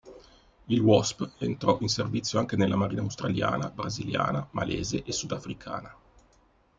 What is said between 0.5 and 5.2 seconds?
Il Wasp entrò in servizio anche nella marina australiana, brasiliana, malese e